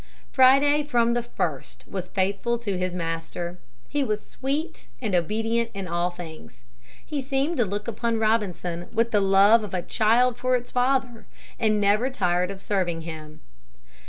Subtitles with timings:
[0.31, 3.59] Friday from the first was faithful to his master.
[3.87, 6.61] He was sweet and obedient in all things.
[7.05, 11.27] He seemed to look upon Robinson with the love of a child for its father
[11.59, 13.41] and never tired of serving him.